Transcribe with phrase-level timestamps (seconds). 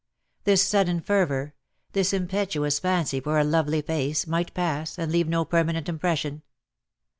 [0.45, 1.53] This sudden fervour,
[1.91, 6.41] this impetuous fancy for a lovely face, might pass and leave no permanent impression.